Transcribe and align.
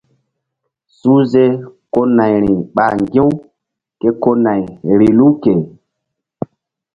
Suhze 0.97 1.43
ko 1.93 1.99
nayri 2.15 2.51
ɓa 2.75 2.85
ŋgi̧-u 3.01 3.27
ke 3.99 4.09
ko 4.21 4.29
nay 4.43 4.61
vbilu 4.95 5.27
ke. 5.41 5.53